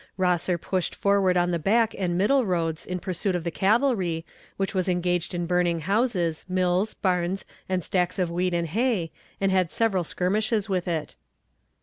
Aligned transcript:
Rosser 0.17 0.57
pushed 0.57 0.95
forward 0.95 1.37
on 1.37 1.51
the 1.51 1.59
back 1.59 1.93
and 1.95 2.17
middle 2.17 2.43
roads 2.43 2.87
in 2.87 2.97
pursuit 2.99 3.35
of 3.35 3.43
the 3.43 3.51
cavalry, 3.51 4.25
which 4.57 4.73
was 4.73 4.89
engaged 4.89 5.31
in 5.35 5.45
burning 5.45 5.81
houses, 5.81 6.43
mills, 6.49 6.95
barns, 6.95 7.45
and 7.69 7.83
stacks 7.83 8.17
of 8.17 8.31
wheat 8.31 8.51
and 8.55 8.69
hay, 8.69 9.11
and 9.39 9.51
had 9.51 9.71
several 9.71 10.03
skirmishes 10.03 10.67
with 10.67 10.87
it. 10.87 11.15